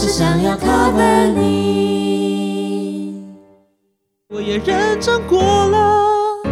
[0.00, 3.22] 就是想要 cover 你。
[4.30, 6.42] 我也认真过了，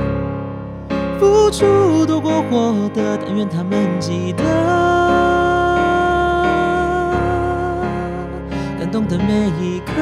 [1.19, 4.45] 付出多过获得，但愿他们记得，
[8.79, 9.95] 感动的每一刻，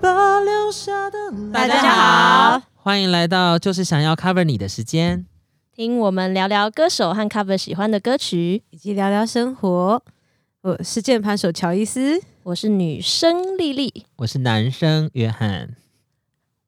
[0.00, 1.18] 把留下的
[1.52, 5.26] 大家好，欢迎来到就是想要 cover 你的时间。
[5.74, 8.62] 听我们聊聊歌手和 cover 喜欢的歌曲。
[8.68, 10.02] 以及聊聊生活。
[10.60, 14.04] 我是键盘手乔伊斯，我是女生丽丽。
[14.16, 15.74] 我是男生约翰，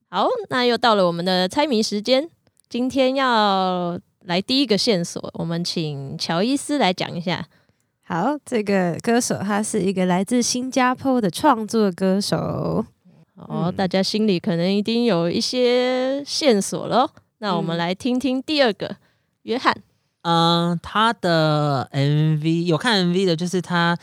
[0.08, 2.30] 好，那又到了我们的猜谜时间。
[2.70, 7.46] 今天要来第一个线索，我们请乔伊斯来讲一下。
[8.04, 12.86] 好，这个歌手他是一个来自新加坡的创作歌手。
[13.34, 17.10] 哦，嗯大家心里可能一定有一些线索了。
[17.44, 18.96] 那我们嗯来听听第二个，
[19.42, 19.76] 约翰。
[20.22, 23.98] 嗯，他的 MV 有看 MV 的，就是他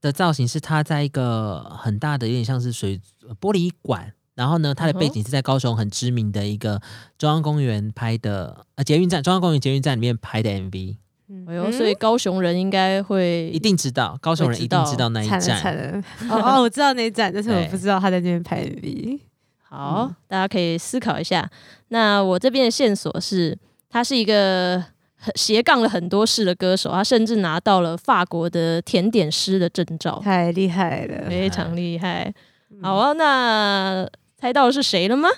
[0.00, 2.98] 的造型是他在一个很大的，有点像是水
[3.38, 4.10] 玻璃馆。
[4.34, 6.80] 然后呢，他的背景是在高雄很知名的一个
[7.18, 10.96] 中央公园拍的，呃，捷运站中央公园捷运站里面拍的 MV，
[11.48, 15.76] 哎呦，所以高雄人应该会一定知道，高雄人一定知道那一惨了惨站。
[15.76, 16.04] 了！
[16.30, 19.20] 哦 哦，我知道那一站，但是我不知道他在那边拍 MV。
[19.68, 21.50] 好，大家可以思考一下。
[21.88, 23.56] 那我这边的线索是，
[23.88, 24.84] 他是一个
[25.34, 31.28] 斜杠了很多事的歌手，他甚至拿到了法国的甜点师的证照，太厉害了！
[31.28, 32.32] 非常厉害。
[32.82, 35.28] 好啊，那猜到是谁了吗？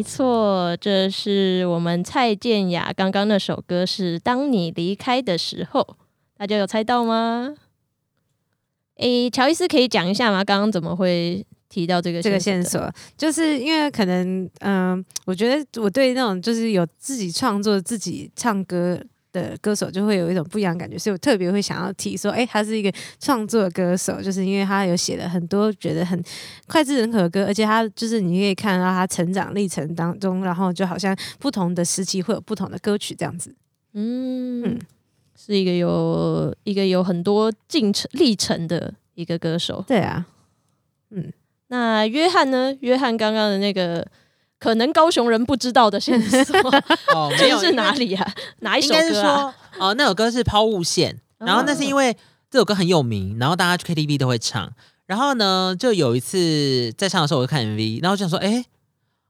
[0.00, 5.82] 没错，这是我们蔡健雅刚刚那首歌是《当你离开的时候》，
[6.38, 7.54] 大家有猜到吗？
[8.96, 10.42] 诶，乔伊斯可以讲一下吗？
[10.42, 12.64] 刚刚怎么会提到这个这个线？
[12.64, 18.98] 索，就是因为可能，嗯、我觉得我对那种就是有自己创作、自己唱歌
[19.32, 26.22] 的歌手，就会有一种不一样的感觉，所以我特别会想要提说，哎、他是一个创作歌手，就是因为他有写了很多觉得很
[26.66, 33.54] 脍炙人口的歌，而且他就是你可以看到他成长历程当中，然后就好像不同的时期会有不同的歌曲这样子。
[33.92, 34.78] 嗯嗯
[35.36, 39.82] 是一个有一个有很多进程历程的一个歌手。
[39.86, 40.26] 对啊，
[41.10, 41.32] 嗯
[41.68, 42.76] 那约翰呢？
[42.80, 44.06] 约翰刚刚的那个
[44.60, 46.54] 可能高雄人不知道的线索，
[47.12, 47.92] 哦， 这是哪？
[47.94, 48.34] 里啊？
[48.60, 49.54] 哪一首应该是歌啊？
[49.78, 52.14] 说，哦，那首歌是抛物线，然后那是因为
[52.50, 54.70] 这首歌很有名，然后大家去 KTV 都会唱。
[55.06, 58.64] 然后呢，就有一次在唱的时候，我就看 MV，然后就想说，哎，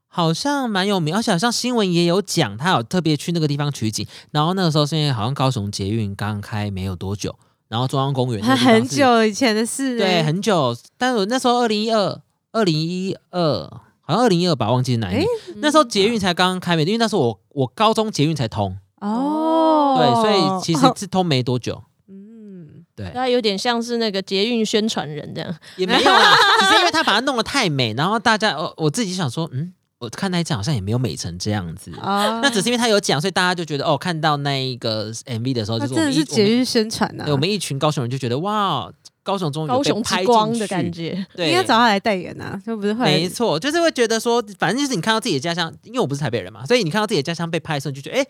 [0.08, 4.06] 好像蛮有名，而且好像新闻也有讲，他有特别去那个地方取景。
[4.32, 7.34] 然后那个时候是因为好像高雄捷运刚开没有多久，
[7.68, 10.76] 然后中央公园那个地方是很久以前的事、对，欸很久。
[10.98, 12.20] 但是我那时候二零一二、
[12.52, 13.80] 二零一二，
[14.10, 15.26] 好像二零一二吧，忘记是哪一年。
[15.56, 21.82] 那时候捷运才刚刚开没，因为那时候我我高中捷运才通，哦，对，所以其实是通没多久。
[22.08, 25.54] 嗯，对，他有点像是那个捷运宣传人这样。
[25.76, 31.92] 也没有啦， 只是因为他把它弄得太美，然后大家我我自己想说，嗯，我看那一站好像也没有美成这样子。
[32.02, 38.90] 哦，那只是因为他有讲，所以大家就觉得哦，看到那一个 MV 的时候，就是我们一真的是捷运宣传呐、对我们一群高雄人就觉得哇，
[39.30, 48.26] 高雄终于高雄被拍之光的感觉，对，应该找他来代言呐、就不是会没错，就是会觉得说，反正就是你看到自己的家乡，因为我不是台北人嘛，所以你看到自己的家乡被拍的时候，就觉得，哎、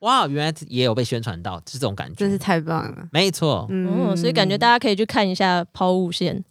[0.00, 2.14] 哇，原来也有被宣传到，是这种感觉。
[2.16, 3.08] 真是太棒了。
[3.10, 6.44] 没错，嗯哦，所以感觉大家可以去看一下抛物线。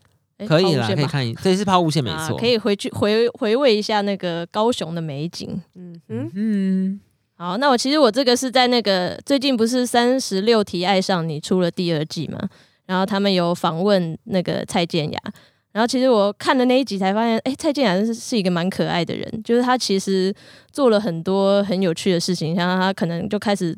[0.48, 2.36] 可以啦，可以看一，这是抛物线没错。
[2.36, 5.62] 啊可以回去回回味一下那个高雄的美景。
[5.76, 7.00] 嗯嗯，嗯，
[7.36, 12.40] 好，那我其实我这个是在那个最近不是三十六题爱上你出了第二季嘛，
[12.92, 15.20] 然后他们有访问那个蔡健雅，
[15.72, 20.36] 然后其实我看的那一集才发现，哎、蔡健雅是是一个蛮可爱的人，就是他其实
[20.74, 23.74] 做了很多很有趣的事情，像他可能就开始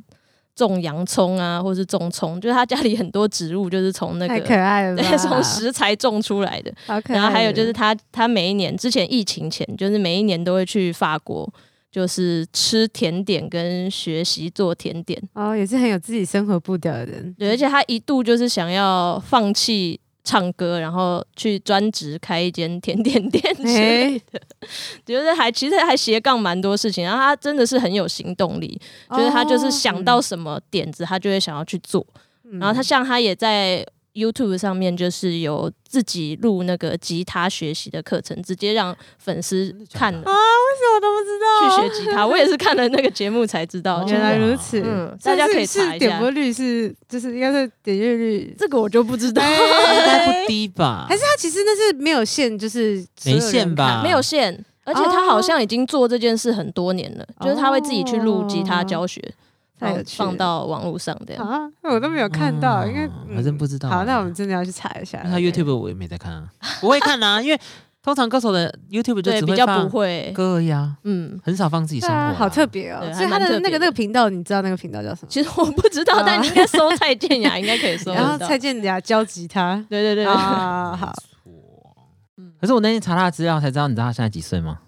[0.56, 4.64] 种洋葱啊，或是种葱，就是他家里很多植物就是从那太可个。
[4.64, 6.74] 爱了从食材种出来的。
[7.10, 11.48] 然后还有就是，他，他每一年之前疫情前，就是每一年都会去法国，
[11.94, 15.22] 就是吃甜点跟学习做甜点。
[15.34, 17.32] 哦，也是很有自己生活步调的人。
[17.38, 24.42] 对，而且他一度就是想要放弃唱歌，然后去专职开一间甜点店之类的，
[25.06, 27.04] 就是还其实还斜杠蛮多事情。
[27.04, 28.82] 然后他真的是很有行动力，
[29.12, 32.04] 就是他就是想到什么点子，他就会想要去做。
[32.46, 40.20] 嗯，然后他像他也在 YouTube 上面就是有自己录那个吉他学习的课程，直接让粉丝看了。
[40.20, 41.46] 啊，为什么都不知道
[41.82, 42.26] 去学吉他。
[42.26, 51.06] 我也是看了那个节目才知道，哦原来如此，嗯大家可以查一下点播率是就是应该是点阅率， 这个我就不知道，应该不 低吧？
[51.10, 54.64] 还是他其实那是没有限，就是没限吧没有限。
[54.86, 59.22] 而且他好像已经做这件事很多年了，就是他会自己去录吉他教学，
[59.80, 61.48] 然后太有放到网络上这样。
[61.48, 65.22] 啊，我都没有看到，哦因为还真不知道好，那欸我们真的要去查一下。
[65.24, 66.48] 那他 YouTube 我也没在看啊，
[66.80, 67.60] 不会看啊，因为
[68.02, 70.32] 通常歌手的 YouTube 就对，比较不会。
[70.36, 72.28] 歌而已啊，嗯，很少放自己对生活啊。
[72.32, 73.00] 啊，好特别哦。
[73.14, 75.28] 所以他的那个那个频道，你知道那个频道叫什么？
[75.30, 78.46] 其实我不知道，啊但你应该搜蔡健雅，应该可以搜得然后到。
[78.46, 81.14] 蔡健雅教吉他对对对，啊，好，
[82.60, 84.80] 可是我那天查他的资料才知道，你知道他现在几岁吗？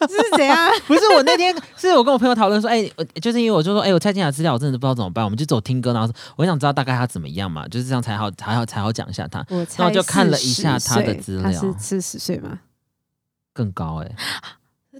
[0.00, 0.70] 这是怎样？
[0.86, 12.60] 不是我那天， 是我跟我朋友讨论说，哎、我就是因为我就说，哎、我蔡健雅资料我真的不知道怎么办，我们就走听歌，然后我想知道大概他怎么样嘛，就是这样才好才好才好讲一下他我然猜后就看了一下他的资料他是四十岁吗？
[13.52, 14.12] 更高哎、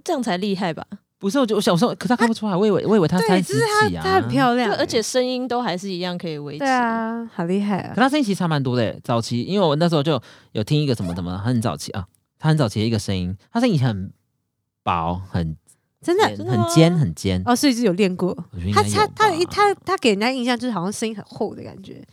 [0.03, 0.85] 这样才厉害吧？
[1.17, 6.59] 不是，我就我想说，可他看不出来，我以为我以为他对，三十就是他几啊，他很漂亮，欸，而且声音都还是一样可以维持。
[6.59, 8.01] 对，啊，好厉害啊可！
[8.01, 10.21] 他声音其实差蛮多的欸，早期因为我那时候就
[10.51, 12.05] 有听一个什么什么，很早期啊，
[12.37, 14.11] 他很早期的一个声音，他声音以前很
[14.85, 15.57] 薄，很
[15.99, 18.33] 真的真的很尖很尖，哦，所以是有练过。
[18.71, 22.05] 他他该有吧他他他给人家印象就是好像声音很厚的感觉，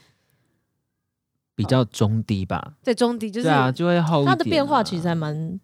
[1.54, 4.30] 比较中低吧，对中低就是对啊，就会厚啊。
[4.30, 5.60] 他的变化其实还蛮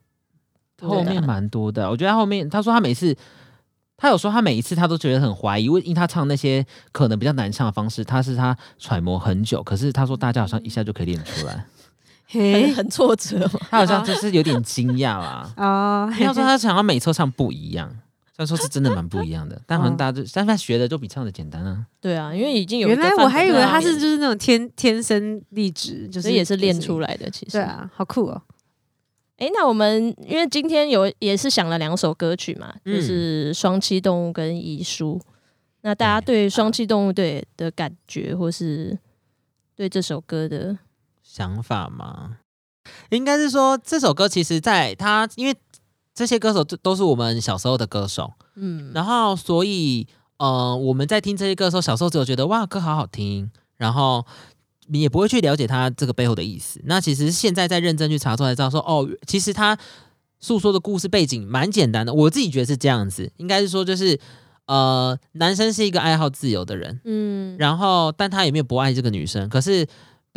[0.83, 1.91] 后面蛮多的。
[1.91, 3.17] 我觉得他后面他说他每次。
[4.01, 9.61] 他有说，他每一次他都觉得很怀疑，因为因为他唱那些可能比较难唱的方式，他是他揣摩很久。
[9.61, 11.63] 可是他说大家好像一下就可以练出来，嘿
[12.29, 13.49] 很很挫折。
[13.71, 15.51] 他好像就是有点惊讶啦。
[15.57, 21.87] 哦，他说他想要每次都唱不一样，虽然说是真的蛮不一样的，但好像大家就，但他学的就比唱的简单啊。
[22.01, 27.17] 对啊，因为已经有原来我还以为他是就是那种天天生丽质，就是也是练出来。
[27.17, 27.29] 的。
[27.31, 28.43] 其实对，啊，好酷哦！
[29.39, 35.21] 哎，那我们因为今天有也是想了两首歌曲嘛，嗯就是《双栖动物》跟《遗书》。
[35.83, 38.99] 那大家对《双栖动物队》的感觉，或是
[39.77, 40.77] 对这首歌的，
[41.31, 42.39] 想法吗？
[43.11, 45.55] 应该是说这首歌其实在他，因为
[46.15, 50.07] 这些歌手都都是我们小时候的歌手，嗯，然后所以
[50.39, 54.25] 呃我们在听这些歌的时候，小时候只有觉得哇歌好好听，然后
[54.87, 56.81] 你也不会去了解他这个背后的意思。
[56.87, 59.79] 那其实现在在认真去查出来，知道说哦，其实他
[60.41, 62.15] 诉说的故事背景蛮简单的。
[62.15, 64.19] 我自己觉得是这样子，应该是说就是
[64.65, 69.87] 呃，男生是一个爱好自由的人，嗯，然后但他也没有不爱这个女生，可是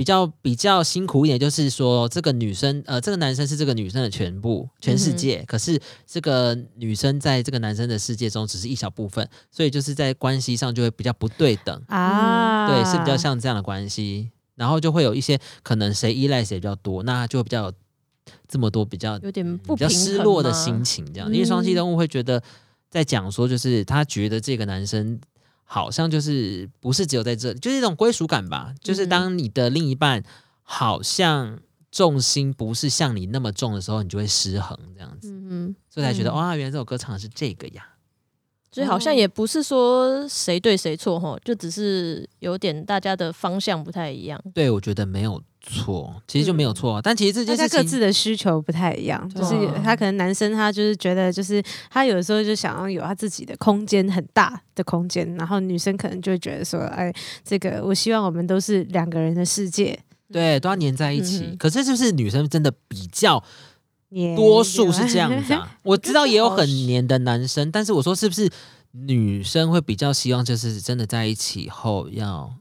[0.01, 17.74] 比较比较辛苦一点，就是说这个女生呃，这个男生是这个女生的全部全世界，可是这个女生在这个男生的世界中只是一小部分，所以就是在关系上就会比较不对等，啊，对，是比较像这样的关系，然后就会有一些可能谁依赖谁比较多，那就会比较有
[18.48, 22.42] 这么多比较有点不比较失落的心情，这样，因为双栖嗯动物会觉得
[22.89, 25.19] 在讲说，就是他觉得这个男生
[25.73, 29.09] 好像就是不是只有在这里，就是一种归属感吧，就是嗯。
[29.09, 30.21] 当你的另一半
[30.63, 36.35] 好像重心不是像你那么重的时候，你就会失衡这样子，嗯嗯，所以才觉得嗯。
[36.35, 37.88] 哇，原来这首歌唱的是这个呀，
[38.69, 44.38] 所以好像也不是说谁对谁错哈，就只是有点大家的方向不太一样。
[44.53, 47.78] 对我觉得没有错，其实就没有错，但其实这大件事情。
[47.78, 57.13] 家各自的需求不太一样，就是啊他可能男生他就是觉得就是他有的时候就想要有他自己的空间很大的空间，然后女生可能就会觉得说，哎，
[57.44, 60.00] 这个我希望我们都是两个人的世界，
[60.31, 61.46] 对，都要黏在一起。
[61.46, 63.44] 嗯可是就是女生真的比较
[64.36, 65.77] 多数是这样子啊。
[65.84, 68.50] 我知道也有很黏的男生，但是我说是不是
[68.91, 72.51] 女生会比较希望就是真的在一起后要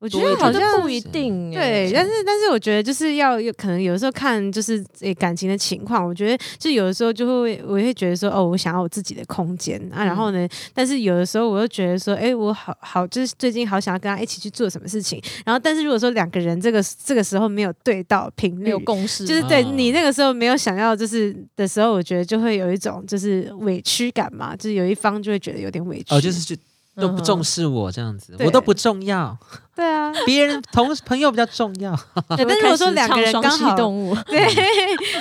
[0.00, 18.78] 我觉得好像不一定对，欸但是但是我觉得就是要有可能有的时候看就是诶、感情的情况，我觉得就有的时候就会我会觉得说哦，我想要我自己的空间啊，然后呢，但是有的时候我又觉得说，哎、我好好就是最近好想要跟他一起去做什么事情，然后但是如果说两个人这个这个时候没有对到频率没有。
[18.88, 26.14] 共识，就是对嗯你那个时候没有想要就是的时候，我觉得就会有一种就是委屈感嘛，就是有一方就会觉得有点委屈。
[26.14, 26.56] 哦，就是就
[27.00, 29.36] 都不重视，我这样子，我都不重要，
[29.74, 31.94] 对啊， 别人同朋友比较重要。
[32.36, 34.44] 对 但如果说两个人刚好动物，对，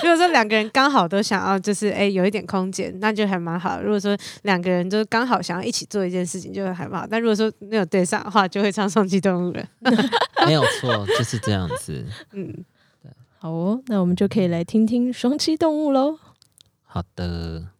[0.01, 3.81] 如果说两个人刚好都想要，就是哎、有一点空间，那就还蛮好。
[3.81, 7.07] 如果说两个人就刚好想要一起做一件事情，就还蛮好。
[7.09, 9.63] 但如果说没有对上的话，就会唱双栖动物了。
[10.45, 12.03] 没有错，就是这样子。
[12.33, 12.65] 嗯，
[13.37, 16.17] 好哦，那我们就可以来听听双栖动物喽。
[16.85, 17.76] 好的。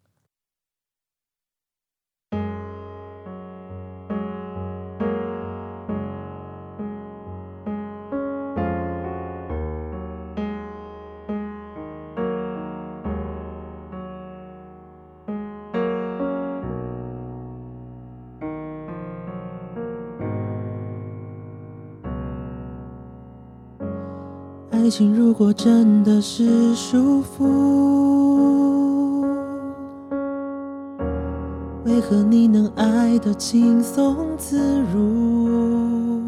[24.87, 27.43] 爱情如果真的是束缚，
[31.83, 36.21] 为何你能爱得轻松自如？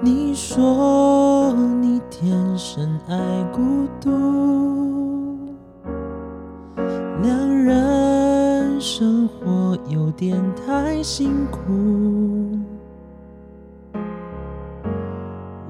[0.00, 3.18] 你说你天生爱
[3.52, 4.10] 孤独，
[7.20, 12.17] 两人生活有点太辛苦。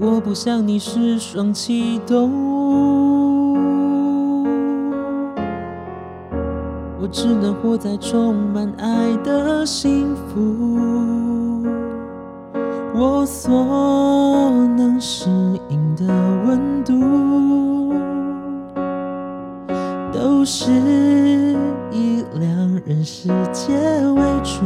[0.00, 3.56] 我不像你是双栖动物，
[7.00, 11.66] 我只能活在充满爱的幸福。
[12.94, 13.50] 我所
[14.76, 15.28] 能适
[15.68, 16.06] 应的
[16.46, 17.92] 温度，
[20.12, 20.70] 都是
[21.90, 23.74] 以两人世界
[24.14, 24.64] 为主。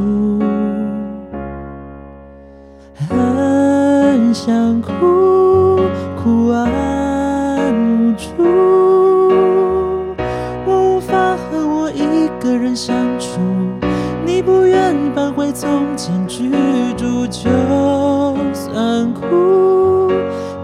[3.08, 4.90] 很想哭，
[6.23, 8.26] 不安无助。
[10.64, 13.41] 我无法和我一个人相处，
[14.25, 16.49] 你不愿搬回从前居
[16.97, 17.50] 住，就
[18.52, 20.12] 算哭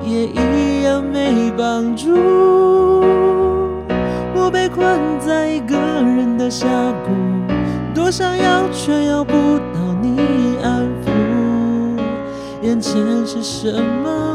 [0.05, 2.15] 也一样没帮助。
[4.35, 4.87] 我被困
[5.19, 6.69] 在一个人的峡
[7.05, 7.11] 谷，
[7.93, 11.11] 多想要却要不到你安抚。
[12.63, 12.95] 眼前
[13.27, 14.28] 是什么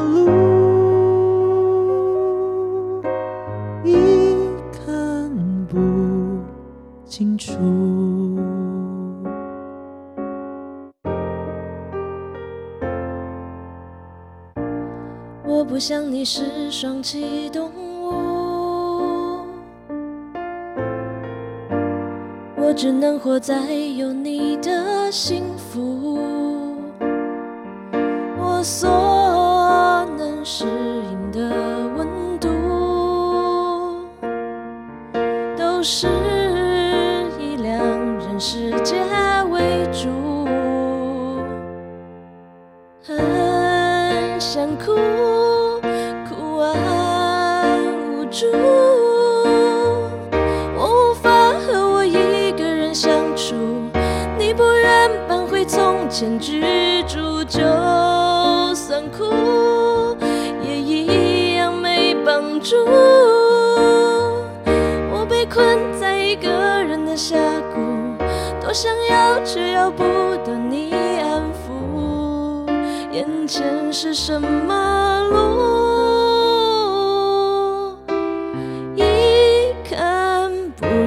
[15.86, 18.14] 想你是双栖动物，
[22.56, 26.18] 我只能活在有你的幸福。
[28.40, 30.66] 我所能适
[31.12, 31.52] 应的
[31.98, 32.08] 温
[32.40, 32.48] 度，
[35.58, 36.08] 都是
[37.38, 37.78] 以两
[38.20, 39.04] 人世界
[39.52, 40.08] 为主。
[43.06, 44.94] 很想哭，
[46.72, 48.46] 无助。
[50.78, 51.30] 我无法
[51.60, 53.56] 和我一个人相处，
[54.38, 57.60] 你不愿搬回从前居住，就
[58.74, 60.16] 算哭
[60.62, 62.76] 也一样没帮助。
[65.12, 67.36] 我被困在一个人的峡
[67.74, 67.82] 谷，
[68.62, 70.04] 多想要却要不
[70.46, 72.70] 到你安抚。
[73.12, 75.83] 眼前是什么路，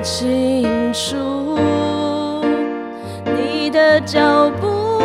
[0.06, 1.58] 清楚。
[3.24, 5.00] 你的脚步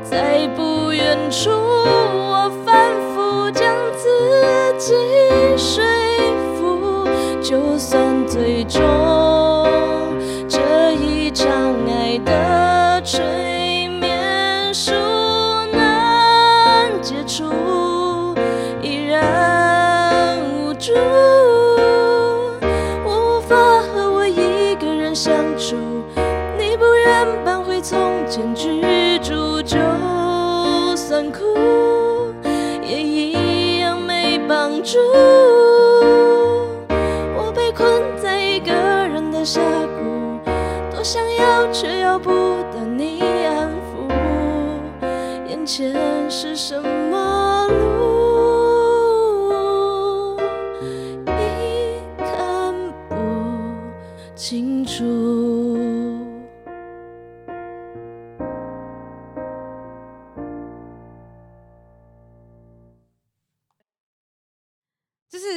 [0.00, 4.08] 在不远处，我反复将自
[4.78, 4.94] 己
[5.56, 5.82] 说
[6.54, 7.04] 服，
[7.42, 8.80] 就算最终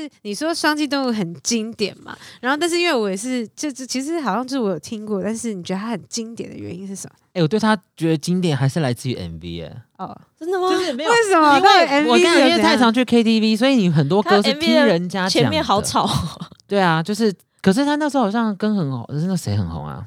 [0.05, 7.15] 就是你说双栖动物很经典嘛，然后但是因为我也是，就是其实好像就是我有听过，但是你觉得它很经典的原因是什么？
[7.33, 10.69] 哎、我对他觉得经典还是来自于 MV 哎、哦，真的吗？
[10.69, 11.57] 就是没有为什么？
[11.57, 15.62] 因为我 MV 跟你，因为太常去 KTV，所以你很多歌是听人家前面。
[15.63, 16.07] 好吵，
[16.67, 20.05] 对啊，就是，可是他那时候好像跟很红，是那谁很红啊？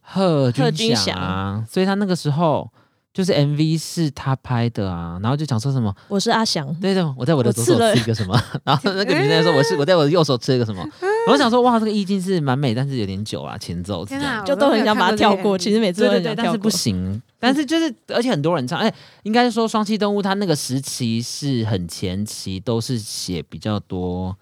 [0.00, 2.68] 贺贺军军翔啊，所以他那个时候
[3.14, 6.74] 就是 MV 是他拍的啊，然后就讲说什么，我是阿翔。
[6.80, 10.84] 对的，我在我的左手吃一个什么， 然后那个女生说我是我在我的右手吃一个什么，
[11.30, 16.68] 我想说哇，这个意境是蛮美，但是有点久啊，前奏这样，就都很想把它跳过，其实每次对对对，都很想跳过但是不。
[16.68, 17.22] 行。
[17.38, 18.92] 但是就是，而且很多人唱，哎、
[19.22, 24.34] 应该是说双栖动物，它那个时期是很前期，都是写比较多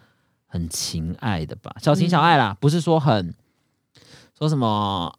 [0.46, 3.34] 很情爱的吧，小情小爱啦，不是说很
[4.38, 5.12] 说什么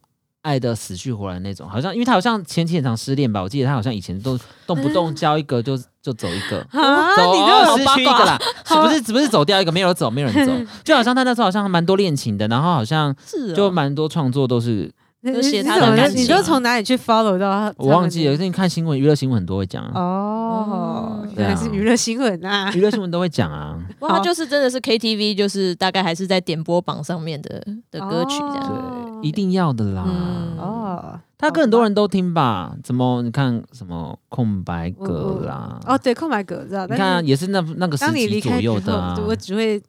[0.44, 6.60] 爱的死去活来那种，好像因为他好像前期很常失恋吧，我记得他好像以前都动不动交一个就就走一个。
[6.72, 13.16] 啊，走失去一个啦， 是不是不是走掉一个，没有走，没有人走， 就好像他那时候好像蛮多恋情的，然后好像
[13.56, 14.92] 就蛮多创作都是
[15.32, 17.74] 就写你怎么他的感你情都从哪里去 follow 到他？
[17.78, 22.72] 我忘记了，最近看新闻，娱乐新闻很多会讲啊，哦，原来是娱乐新闻啊！
[22.74, 28.70] 娱乐新闻都会讲啊， 哇，他就是真的是 KTV，就是大概还是在点播榜上面的的歌曲这样。
[28.70, 30.04] 哦对，一定要的啦。
[30.06, 32.76] 嗯哦，他跟很多人都听吧？
[32.84, 35.80] 怎么你看什么空白格啦？
[35.86, 39.18] 哦，对，空白格我知道，你看也是那那个时当你离期左右的啊。
[39.26, 39.82] 我只会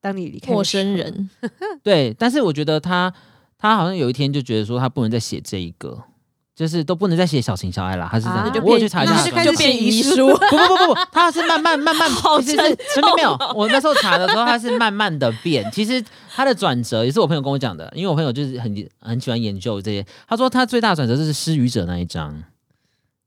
[0.00, 1.28] 当你离开陌生，人，
[1.82, 3.12] 对，但是我觉得他
[3.58, 5.98] 他好像有一天就觉得说他不能再写这一个，
[6.54, 8.08] 就是都不能再写小情小爱啦。
[8.10, 9.42] 他是这样我有去查一下。
[9.42, 10.26] 就变遗书书。
[10.50, 15.68] 不不不不不，他是慢慢慢慢，好 其实是沉没有没有，我那时候查的时候，他是慢慢的变。
[15.72, 16.02] 其实
[16.34, 20.06] 他的转折也是我朋友跟我讲的，因为我朋友就是很很喜欢研究这些。
[20.26, 22.32] 他说他最大的转折就是失语者那一张，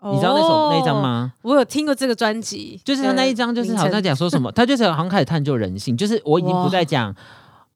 [0.04, 1.02] 你知道那首那一张哦？
[1.02, 1.34] 吗？
[1.42, 7.14] 我有听过这个专辑，就是他那一张，就是好像在讲说什么， 他就是好像开始探究人性，就是我已经不再讲。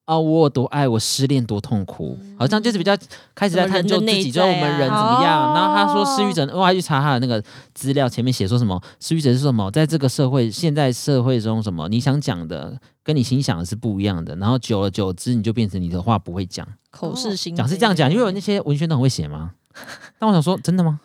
[0.05, 2.95] 啊、我有多爱，我失恋多痛苦，好像就是比较
[3.33, 5.51] 开始在探究自己，就是我们人怎么样。
[5.51, 7.43] 哦然后他说失语者，我还去查他的那个
[7.73, 19.51] 资料，前面写说什么失语者是什么，在这个社会现在社会中，什么你想讲的跟你心想的是不一样的，然后久了久之，你就变成你的话不会讲， 口是心讲是这样讲，因为有那些文宣都很会写吗。
[20.17, 20.99] 但我想说，真的吗？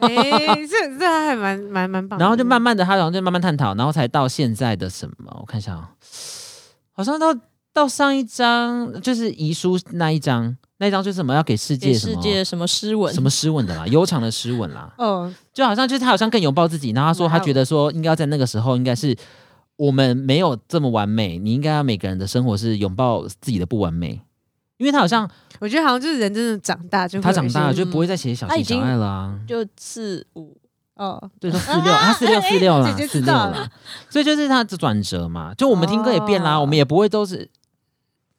[0.00, 0.08] 哎，
[0.66, 2.18] 这这还蛮蛮蛮棒。
[2.18, 5.36] 然后就慢慢的，他然后就慢慢探讨，然后才到现在的什么？
[5.40, 5.90] 我看一下啊、
[6.92, 7.32] 好像到
[7.76, 12.14] 到上一章就是遗书那一章，那一章就是什么要给世界给什么？
[12.14, 17.38] 世界什么诗文，什么诗文的啦， 悠长的诗文啦，哦，就好像就是他好像更拥抱自己，然后他说哇哦。
[17.38, 19.14] 他觉得说应该要在那个时候应该是
[19.76, 24.22] 我们没有这么完美，你应该要每个人的生活是拥抱自己的不完美。
[24.78, 25.30] 因为他好像
[25.60, 30.56] 我觉得好像就是人真的长大就会他长大了有一些就不会再写小他已经情小爱了啊，就四五
[30.94, 33.70] 哦，对，说四六，他四六 四六啦，姐姐四六啦，
[34.08, 35.52] 所以就是他的转折嘛。
[35.52, 36.62] 就我们听歌也变啦，哦。
[36.62, 37.46] 我们也不会都是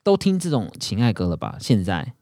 [0.07, 1.57] 都听这种情爱歌了吧？
[1.59, 2.13] 现在，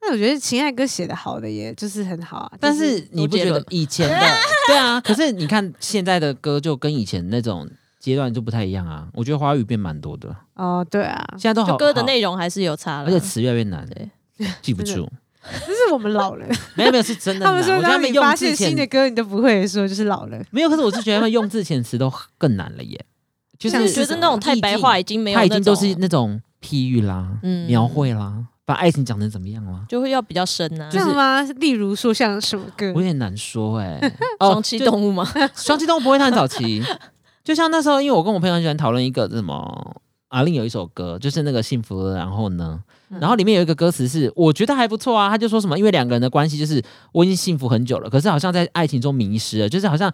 [0.00, 2.52] 那我觉得情爱歌写的好的，也就是很好啊。
[2.58, 4.26] 但是你不觉得以前的
[4.68, 4.98] 对啊？
[5.02, 7.68] 可是你看现在的歌就跟以前那种
[8.00, 9.06] 阶段就不太一样啊。
[9.12, 14.08] 我觉得华语变蛮多的，哦，对啊，现在都好就歌的内容还是有差了，而且词越来越难，对
[14.62, 15.06] 记不住。
[15.42, 16.46] 这是我们老了。
[16.74, 20.42] 没有没有是真的，他们说，他当你们发现新的歌你都不会说，就是老了。
[20.50, 23.04] 没有，可是我是觉得他们用字遣词都更难了耶。
[23.58, 30.98] 就是我觉得那种太白话已经没有，他已经都是那种譬喻啦、嗯描绘啦，把爱情讲成怎么样啦，就会要比较深啊就。
[30.98, 31.42] 是这样吗？
[31.58, 32.94] 例如说像什么歌我？
[32.94, 34.00] 有点难说哎、
[34.40, 35.24] 双栖动物吗？
[35.54, 36.82] 双栖动物不会太早期，
[37.44, 40.02] 就像那时候，因为我跟我朋友很喜欢讨论一个什么。
[40.28, 50.12] 阿令有一首歌，就是那个幸福了，然后呢，嗯然后里面有一个歌词是我觉得还不错啊，他就说什么，因为两个人的关系就是我已经幸福很久了，可是好像在爱情中迷失了，就是好像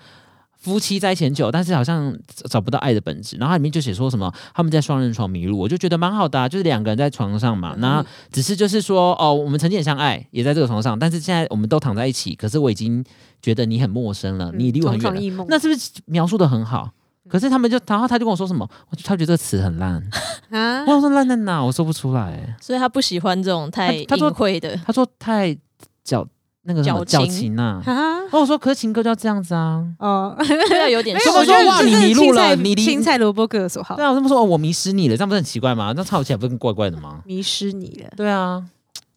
[0.62, 2.16] 夫妻在一起很久，但是好像
[2.48, 3.36] 找不到爱的本质。
[3.36, 13.04] 然后它里面就写说什么他们在双人床迷路，我就觉得蛮好的、啊，就是两个人在床上嘛，那只是就是说哦，我们曾经很相爱，也在这个床上，但是现在我们都躺在一起，可是我已经
[13.42, 16.90] 觉得你很陌生了，你离我很远了，那是不是描述的很好？
[17.28, 18.68] 可是他们就，然后他就跟我说什么，
[19.04, 20.02] 他觉得这个词很烂，
[20.50, 21.64] 啊我，说烂在哪？
[21.64, 22.56] 我说不出来。
[22.60, 24.76] 所以他不喜欢这种太他他说隐晦的。
[24.84, 25.56] 他说太
[26.02, 26.26] 矫
[26.64, 27.82] 那个什么矫情啊。
[27.84, 29.84] 啊然后我说，可是情歌就要这样子啊。
[29.98, 30.34] 哦，
[30.68, 35.92] 对啊，有点 我说哇你迷路了你离青菜萝卜各有所好对，啊，我这么说哦，我迷失你了，这样不是很奇怪吗？
[35.96, 37.20] 那唱起来不是更怪怪的吗？
[37.26, 38.10] 迷失你了。
[38.16, 38.62] 对啊，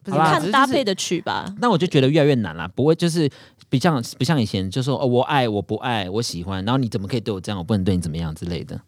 [0.02, 1.46] 不是好啦只是就是看搭配的曲吧。
[1.60, 3.28] 那我就觉得越来越难啦，不会就是
[3.70, 8.78] 比像不像以前就说哦，我爱我不爱我喜欢，然后你怎么可以对我这样，我不能对你怎么样之类的。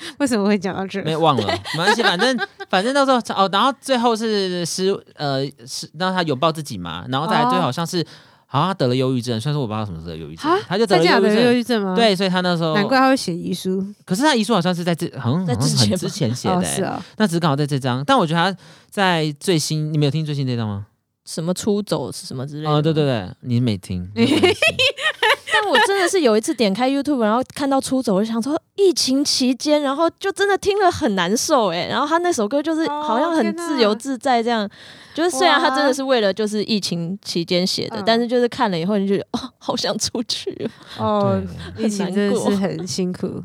[0.18, 1.02] 为什么会讲到这？
[1.02, 8.04] 没有忘了， 没关系，反正反正到时候哦，然后最后是失呃是让他拥抱自己嘛，然后再来哦最后好像是、
[8.46, 11.82] 好像他得了忧郁症，虽然说我不知道什么时候忧郁症啊，他就得了忧忧郁症。
[11.82, 13.84] 吗？，对，所以他那时候难怪他会写遗书。
[14.04, 18.04] 可是他遗书好像是在这，好像在之之前之前写的、是啊，那只是刚好在这张。
[18.04, 18.58] 但我觉得他
[18.90, 20.86] 在最新，你没有听最新这张吗？
[21.24, 22.70] 什么出走是什么之类的。
[22.70, 24.10] 哦，对对对，你没听。
[25.52, 31.86] 但我真的是有一次点开 YouTube，然后看到出走，我就想说疫情期间，然后就真的听了很难受哎。
[31.86, 34.68] 然后他那首歌就是哦好像很自由自在这样，
[35.14, 41.06] 就是虽然他真的是为了就是疫情期间写的，嗯但是就是看了以后你就觉得哦，好想出去哦。
[41.06, 41.42] 哦，
[41.76, 43.42] 对疫情真的是很辛苦。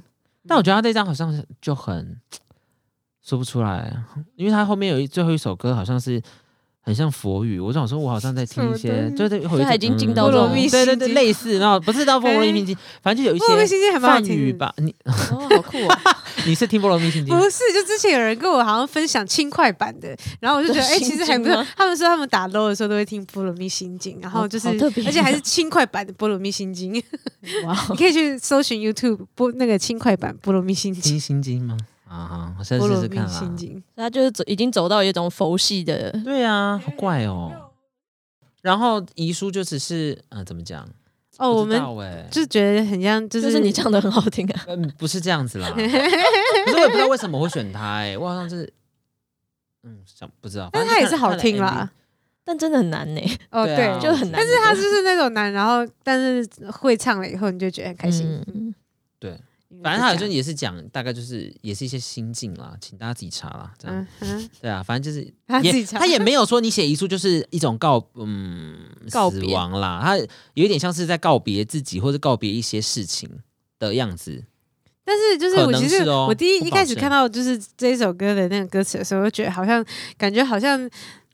[0.47, 2.19] 但我觉得他这张好像是就很
[3.21, 3.95] 说不出来，
[4.35, 6.21] 因为他后面有一最后一首歌好像是
[6.85, 15.97] 很像佛语，我就想说，我好像在听一些就是他已经进到这种这种对对对，心经类似，然后不是到菠萝蜜心经，反正就有一莫名些其妙还蛮好听的梵语吧，你哦，好酷哦！
[16.45, 17.41] 你是听菠萝蜜心经不？
[17.49, 21.65] 是，就之前有人跟我好像分享轻快版的，然后我就觉得， 哎、心其实还不错。
[21.77, 24.67] 他们说他们打 low 的时候都会听《菠萝蜜心经》，然后就是，
[25.05, 26.93] 而且还是轻快版的《菠萝蜜心经》，
[27.65, 31.77] 哇哦你可以去搜寻 YouTube 播那个轻快版《菠萝蜜心经》，心经吗？
[32.13, 33.27] 啊哈，我现试试看啦。
[33.27, 33.83] 心经。
[33.95, 37.71] 他就是走已经走到一种佛系的，对啊，好怪哦。
[38.61, 40.87] 然后遗书就只是，嗯、怎么讲？
[41.39, 41.81] 哦，我们
[42.29, 44.65] 就觉得很像，就就是是你唱的很好听啊。
[44.67, 45.67] 嗯， 不是这样子啦。
[45.75, 48.71] 可是我也不知道为什么会选他哎，我好像是，
[49.81, 50.69] 嗯，想不知道。
[50.71, 51.89] 但他也是好听啦。。
[52.45, 53.21] 但真的很难呢，
[53.51, 54.33] 哦，对就很难。
[54.33, 58.27] 但是他就是那种难，然后但是会唱了以后，你就觉得很开心。
[58.53, 58.75] 嗯
[59.17, 59.39] 对，
[59.83, 63.73] 反正他好像也是讲，大概就是也是一些心境啦，请大家自己查啦。
[63.77, 64.07] 这样。
[64.21, 65.99] 嗯，对啊，反正就是 他自己查。
[65.99, 73.29] 他也没有说你写遗书就是一种告嗯死亡啦，他有一点像是在告别自己或者告别一些事情
[73.77, 74.45] 的样子。
[75.05, 79.85] 但是就是我其实我第一一开始看到就是这一首歌的那个歌词的时候，我就觉得好像
[80.17, 80.89] 感觉好像很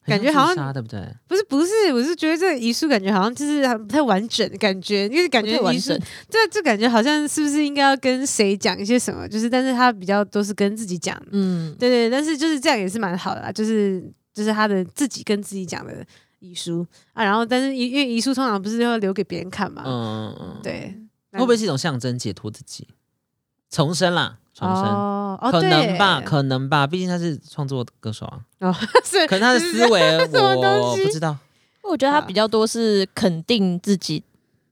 [0.09, 0.99] 感觉好像对不对？
[1.27, 5.93] 不是不是，我是觉得这个遗书感觉好像就是很不太完整的感觉，因为感觉遗书
[6.29, 9.27] 这这感觉好像是不是应该要跟谁讲一些什么？
[9.27, 16.05] 就是但是他比较都是跟自己讲，嗯，对对，但是就是这样也是蛮好的啦，就是就是他的自己跟自己讲的
[16.39, 20.95] 遗书啊，然后但是因因为遗书通常不是要留给别人看嘛，嗯嗯嗯，对，
[21.33, 22.87] 会不会是一种象征解脱自己、
[23.69, 24.37] 重生啦？
[24.59, 24.85] 重生。
[24.85, 29.25] 哦哦可能吧，可能吧，毕竟他是创作歌手啊，哦 是。
[29.27, 31.35] 可能他的思维 我不知道。
[31.83, 32.21] 我觉得他啊。
[32.21, 34.21] 比较多是肯定自己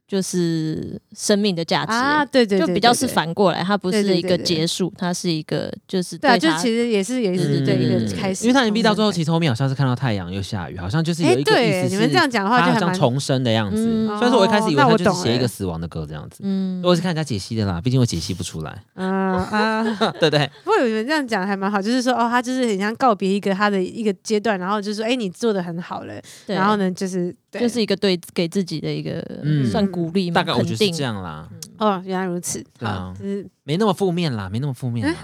[0.07, 1.91] 就是生命的价值。
[1.91, 3.07] 啊，对对，对就比较是。
[3.17, 4.37] 反过来，它不是一个对对。
[4.37, 13.77] 对对结束，它是一个就是对啊，就其实也是也是嗯对一嗯个开始，因为他 M B 到最后，其实后面好像是看到太阳又下雨，好像就是有一个意思是，哎对你们这样讲的话就像重生的样子。
[13.77, 14.07] 嗯。
[14.07, 16.81] 虽然说我一开始以为他就是写一个死亡的歌这样子，嗯。
[16.83, 19.09] 我是看人家解析的啦，毕竟我解析不出来，嗯
[19.45, 19.83] 啊，
[20.19, 20.47] 对不对？
[20.63, 35.15] 不过你们这样讲还蛮好，就是说哦，他就是很像告别一个他的一个阶段，然后就说哎，你做的很好了，然后呢就是对就是一个对给自己的一个嗯算鼓励嘛，大概我觉得是这样啦，哦，原来如此，对啊好，就是没那么负面啦，没那么负面啦。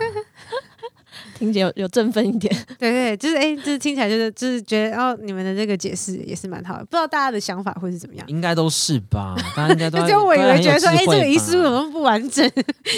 [1.37, 2.53] 听起来有有振奋一点。
[2.79, 8.25] 对对，就是哎，就是听起来就是就是觉得哦，你们的这个解释也是蛮好的，不知道大家的想法会是怎么样。
[8.27, 12.49] 应该都是吧，大家应该都 就我以为觉得说，哎，这个遗遗书怎么不完整？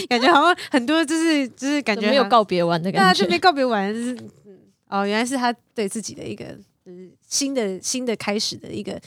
[0.07, 3.37] 感觉好像很多就是就是感觉没有告别完的感觉对啊，就没。
[3.39, 4.13] 告别完，就是
[4.45, 4.57] 嗯
[4.89, 6.45] 哦，原来是他对自己的一个
[6.85, 8.99] 就是新的新的开始的一个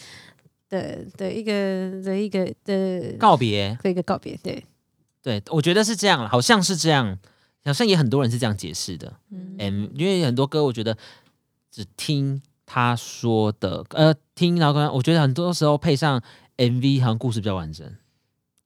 [0.68, 3.76] 的的一个的一个的告别。
[3.82, 4.64] 的一个告别，对，
[5.22, 7.18] 对，我觉得是这样了，好像是这样，
[7.64, 9.14] 好像也很多人是这样解释的。
[9.30, 10.96] 嗯嗯，因为很多歌，我觉得
[11.70, 16.22] 只听他说的，呃，听然后我觉得很多时候配上
[16.56, 17.86] MV，好像故事比较完整。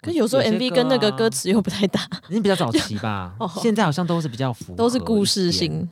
[0.01, 5.89] 可有时候 MV 跟那个啊歌词又不太搭，已经比较早期吧 哦，现在好像都是比较符合都是故事性。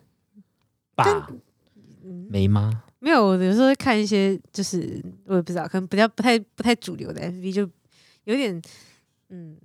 [0.97, 1.31] 吧？
[2.05, 2.83] 嗯，没吗？
[3.01, 7.69] 没有，我有时候会看一些就是我也不知道，可能比较不太不太主流的 MV，就
[8.25, 8.61] 有点
[9.31, 9.57] 嗯。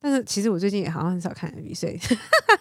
[0.00, 1.98] 但是其实我最近也好像很少看 MV，所以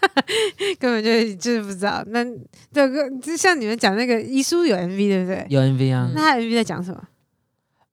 [0.79, 2.03] 根本就就是不知道。
[2.07, 2.25] 那
[2.73, 5.45] 这个就像你们讲那个遗书有 MV 对不对？
[5.47, 6.99] 有 MV 啊、那他 MV 在讲什么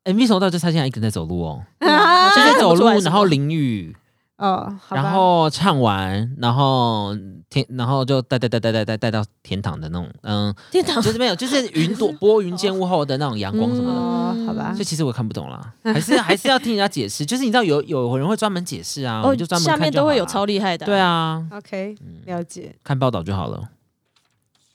[0.05, 3.95] ？m v 从头到尾就他现在一个人在走路哦，啊 就在走路， 然后淋雨，
[4.39, 7.15] 哦，然后唱完，然后
[7.55, 13.99] 天，然后就带带带带带带带到天堂的那种，嗯，天堂就是没有，就是云朵拨云见雾后的那种阳光什么的。
[13.99, 17.25] 哦，好吧所以，其实我也看不懂啦，还是还是要听人家解释。
[17.25, 20.85] 就是你知道有有人会专门解释啊，我哦们就专，门下面都会有超厉害的。
[20.85, 23.69] 对，啊，OK，嗯了解，看报道就好了，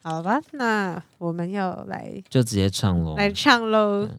[0.02, 3.16] 好吧，那我们要来就直接唱喽。
[3.18, 4.06] 来唱喽。
[4.06, 4.10] 嗯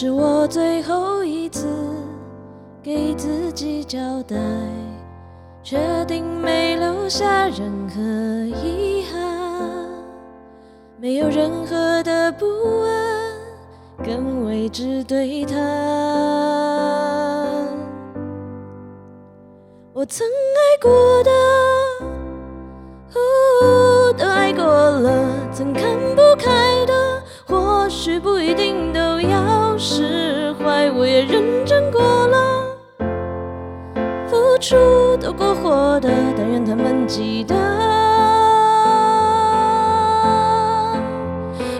[0.00, 1.66] 是我最后一次
[2.80, 4.36] 给自己交代，
[5.60, 8.00] 确定没留下任何
[8.64, 9.88] 遗憾，
[10.98, 12.46] 没有任何的不
[12.84, 13.32] 安
[14.04, 15.58] 跟未知对谈。
[19.92, 21.57] 我曾爱过的。
[31.24, 32.76] 认真过了，
[34.28, 34.76] 付出
[35.20, 37.54] 都过火的，但愿他们记得，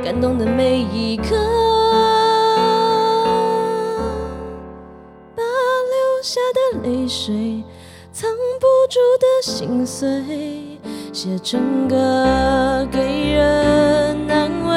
[0.03, 1.37] 感动的每一刻，
[5.37, 7.62] 把流下的泪水
[8.11, 10.81] 藏不住的心碎，
[11.12, 14.74] 写成歌给人安慰。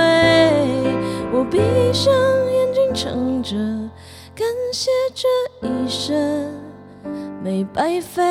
[1.34, 1.60] 我闭
[1.92, 2.14] 上
[2.52, 3.56] 眼睛唱着，
[4.72, 6.54] 谢这一生
[7.44, 8.22] 没白费。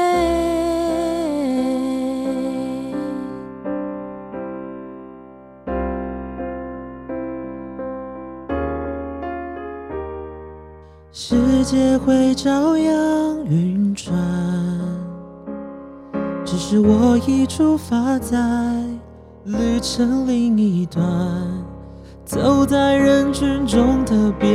[11.13, 14.15] 世界会照样运转，
[16.45, 18.37] 只是我已出发在
[19.45, 21.03] 旅程另一端，
[22.31, 24.49] 走在人群中特别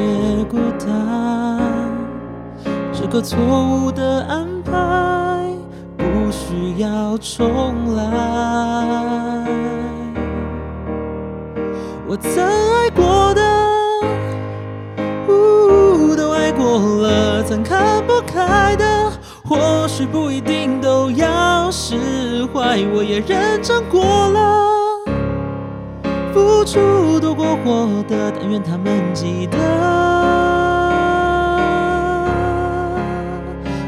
[0.50, 1.60] 孤单。
[2.94, 5.52] 这个错误的安排
[5.98, 9.46] 不需要重来，
[12.08, 13.42] 我曾爱过的。
[16.16, 19.12] 都爱过了，曾看不开的，
[19.44, 22.80] 或许不一定都要释怀。
[22.96, 24.75] 我也认真过了，
[26.36, 29.58] 付出多过获得，但愿他们记得，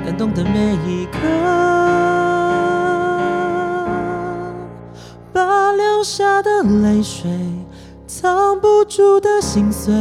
[0.05, 1.17] 感动的每一刻，
[5.33, 7.29] 把流下的泪水，
[8.07, 9.93] 藏不住的心碎。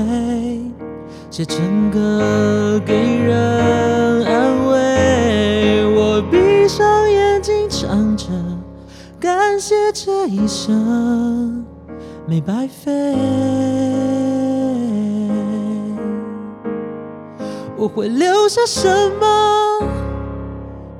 [1.29, 8.27] 写成歌给人安慰，我闭上眼睛唱着，
[9.19, 11.56] 感谢这一生
[12.29, 12.91] 没白费。
[17.77, 18.89] 我会留下什
[19.21, 19.89] 么？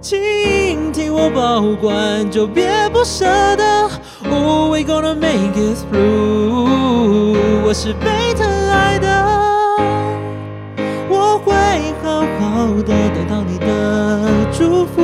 [0.01, 3.25] 请听我保管，就别不舍
[3.57, 3.91] 得。
[4.31, 7.37] Oh, we gonna make it through。
[7.67, 9.09] 我是被疼爱的。
[11.09, 11.53] 我会
[12.05, 13.67] 好好的得到你的
[14.53, 15.03] 祝福，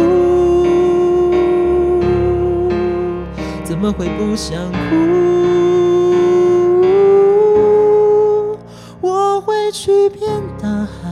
[3.64, 5.31] 怎么会不想哭？
[9.72, 10.30] 去遍
[10.60, 11.10] 大海，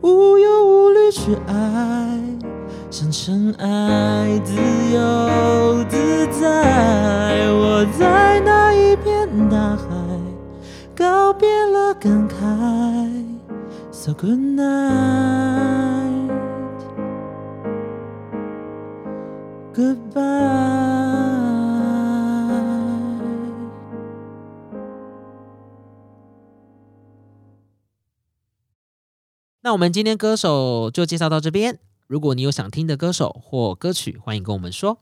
[0.00, 2.18] 无忧无虑去爱，
[2.90, 4.54] 像尘埃，自
[4.94, 7.52] 由自在。
[7.52, 9.86] 我在那一片大海，
[10.96, 12.34] 告别了感慨。
[13.92, 16.30] So good night,
[19.74, 20.55] good bye.
[29.76, 31.78] 我们今天歌手就介绍到这边。
[32.06, 35.00] 如果你有想听的歌手或歌曲，欢迎跟我们说。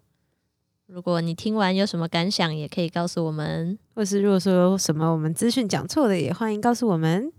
[0.87, 3.79] 如果你听完有什么感想，也可以告诉我们。
[3.95, 7.33] 或是如果说有什么我们资讯讲错的，也欢迎告诉我们。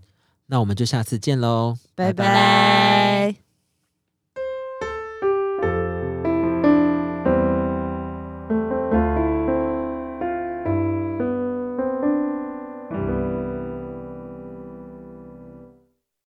[0.46, 3.45] 那我们就下次见喽，拜拜。